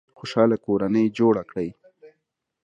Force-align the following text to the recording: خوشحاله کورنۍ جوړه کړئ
خوشحاله 0.17 0.57
کورنۍ 0.65 1.05
جوړه 1.17 1.43
کړئ 1.49 1.69